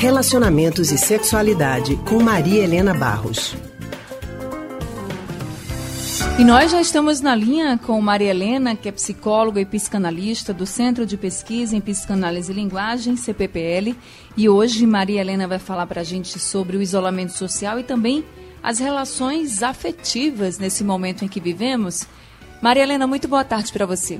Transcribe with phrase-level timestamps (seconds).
[0.00, 3.54] Relacionamentos e Sexualidade, com Maria Helena Barros.
[6.38, 10.64] E nós já estamos na linha com Maria Helena, que é psicóloga e psicanalista do
[10.64, 13.94] Centro de Pesquisa em Psicanálise e Linguagem, CPPL.
[14.34, 18.24] E hoje Maria Helena vai falar para a gente sobre o isolamento social e também
[18.62, 22.08] as relações afetivas nesse momento em que vivemos.
[22.62, 24.18] Maria Helena, muito boa tarde para você.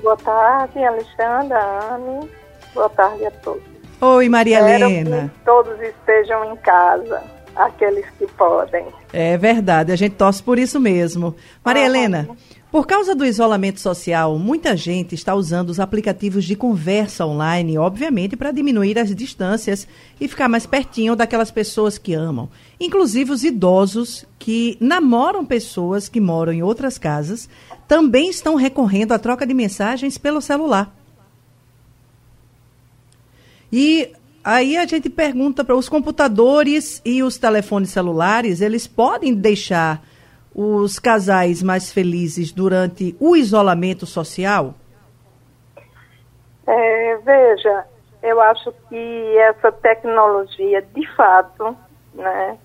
[0.00, 2.30] Boa tarde, Alexandra, Anne.
[2.72, 3.73] Boa tarde a todos.
[4.00, 5.32] Oi, Maria Espero Helena.
[5.34, 7.22] Que todos estejam em casa,
[7.56, 8.86] aqueles que podem.
[9.12, 11.34] É verdade, a gente torce por isso mesmo.
[11.64, 12.28] Maria Helena,
[12.74, 18.36] por causa do isolamento social, muita gente está usando os aplicativos de conversa online, obviamente,
[18.36, 19.86] para diminuir as distâncias
[20.20, 22.48] e ficar mais pertinho daquelas pessoas que amam.
[22.80, 27.48] Inclusive os idosos que namoram pessoas que moram em outras casas
[27.86, 30.92] também estão recorrendo à troca de mensagens pelo celular.
[33.72, 34.12] E
[34.42, 40.02] aí a gente pergunta para os computadores e os telefones celulares, eles podem deixar
[40.54, 44.74] os casais mais felizes durante o isolamento social?
[46.66, 47.86] É, veja,
[48.22, 51.76] eu acho que essa tecnologia, de fato,
[52.14, 52.56] né,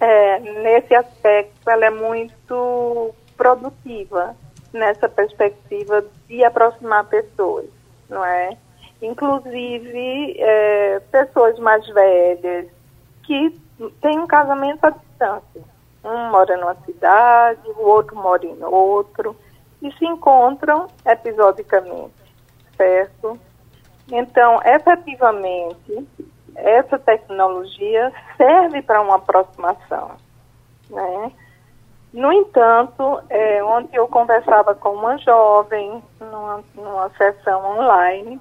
[0.00, 4.36] é, nesse aspecto, ela é muito produtiva
[4.72, 7.66] nessa perspectiva de aproximar pessoas,
[8.08, 8.56] não é?
[9.02, 12.66] Inclusive é, pessoas mais velhas
[13.22, 13.50] que
[14.00, 15.62] têm um casamento à distância.
[16.04, 19.36] Um mora numa cidade, o outro mora em outro,
[19.82, 22.14] e se encontram episodicamente,
[22.76, 23.38] certo?
[24.10, 26.06] Então, efetivamente,
[26.54, 30.12] essa tecnologia serve para uma aproximação,
[30.88, 31.32] né?
[32.12, 38.40] No entanto, é, ontem eu conversava com uma jovem numa, numa sessão online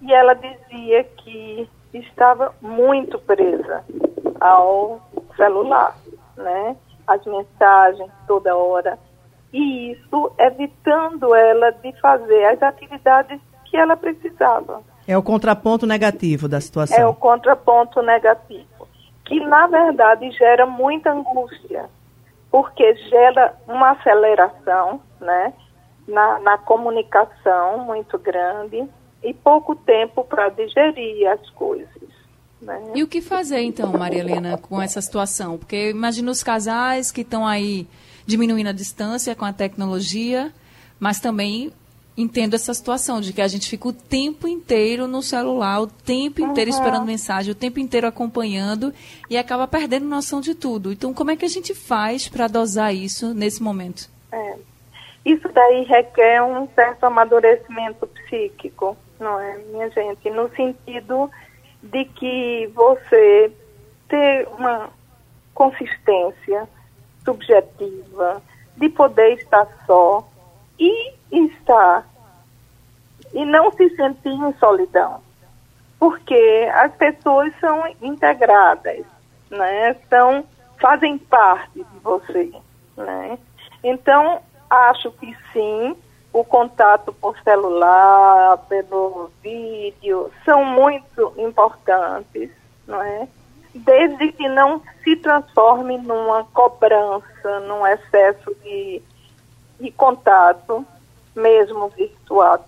[0.00, 3.84] e ela dizia que estava muito presa
[4.40, 5.00] ao
[5.36, 5.96] celular,
[6.36, 6.76] né?
[7.06, 8.98] As mensagens toda hora.
[9.52, 14.82] E isso evitando ela de fazer as atividades que ela precisava.
[15.08, 16.98] É o contraponto negativo da situação.
[16.98, 18.88] É o contraponto negativo,
[19.24, 21.88] que na verdade gera muita angústia,
[22.50, 25.52] porque gera uma aceleração, né?
[26.08, 28.88] Na, na comunicação muito grande,
[29.22, 31.88] e pouco tempo para digerir as coisas.
[32.60, 32.92] Né?
[32.94, 35.58] E o que fazer então, Maria Helena, com essa situação?
[35.58, 37.86] Porque imagina os casais que estão aí
[38.26, 40.52] diminuindo a distância com a tecnologia,
[40.98, 41.72] mas também
[42.16, 46.40] entendo essa situação de que a gente fica o tempo inteiro no celular, o tempo
[46.40, 46.76] inteiro uhum.
[46.76, 48.92] esperando mensagem, o tempo inteiro acompanhando
[49.28, 50.90] e acaba perdendo noção de tudo.
[50.90, 54.08] Então, como é que a gente faz para dosar isso nesse momento?
[54.32, 54.56] É.
[55.26, 60.30] Isso daí requer um certo amadurecimento psíquico não é, minha gente?
[60.30, 61.30] No sentido
[61.82, 63.52] de que você
[64.08, 64.90] ter uma
[65.54, 66.68] consistência
[67.24, 68.42] subjetiva,
[68.76, 70.26] de poder estar só
[70.78, 72.06] e estar
[73.32, 75.20] e não se sentir em solidão,
[75.98, 79.04] porque as pessoas são integradas,
[79.50, 79.94] né?
[80.08, 80.44] São
[80.78, 82.52] fazem parte de você,
[82.96, 83.38] né?
[83.82, 85.96] Então acho que sim,
[86.38, 92.50] o contato por celular, pelo vídeo, são muito importantes,
[92.86, 93.26] não é?
[93.74, 99.02] Desde que não se transforme numa cobrança, num excesso de,
[99.80, 100.84] de contato,
[101.34, 102.62] mesmo virtual,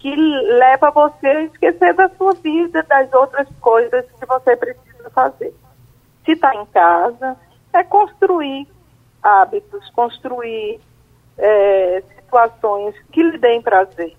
[0.00, 5.54] que leva você a esquecer da sua vida, das outras coisas que você precisa fazer.
[6.24, 7.36] Se está em casa,
[7.72, 8.66] é construir
[9.22, 10.80] hábitos, construir
[11.38, 14.14] é, situações que lhe deem prazer.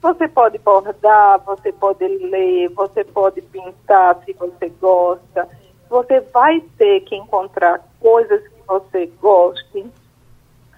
[0.00, 5.48] Você pode bordar, você pode ler, você pode pintar se você gosta.
[5.90, 9.86] Você vai ter que encontrar coisas que você goste,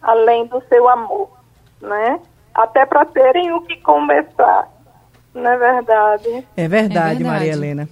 [0.01, 1.29] além do seu amor,
[1.81, 2.21] né?
[2.55, 4.69] Até para terem o que conversar,
[5.35, 6.29] não é verdade?
[6.29, 7.25] É verdade, é verdade.
[7.25, 7.89] Maria Helena.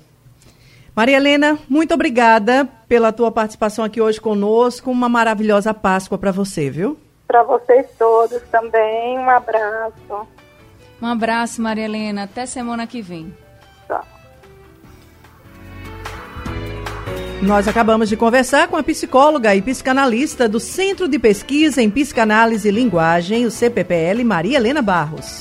[0.94, 4.90] Maria Helena, muito obrigada pela tua participação aqui hoje conosco.
[4.90, 6.98] Uma maravilhosa Páscoa para você, viu?
[7.28, 9.18] Para vocês todos também.
[9.18, 10.26] Um abraço.
[11.00, 12.24] Um abraço, Maria Helena.
[12.24, 13.32] Até semana que vem.
[13.86, 14.04] Tchau.
[17.42, 22.68] Nós acabamos de conversar com a psicóloga e psicanalista do Centro de Pesquisa em Psicanálise
[22.68, 25.36] e Linguagem, o CPPL, Maria Helena Barros.